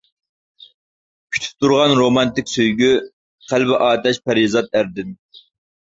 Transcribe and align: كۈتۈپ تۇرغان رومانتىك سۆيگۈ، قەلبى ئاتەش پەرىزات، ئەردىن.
كۈتۈپ 1.35 1.59
تۇرغان 1.65 1.93
رومانتىك 2.01 2.49
سۆيگۈ، 2.53 2.91
قەلبى 3.53 3.79
ئاتەش 3.89 4.21
پەرىزات، 4.29 4.77
ئەردىن. 4.81 5.17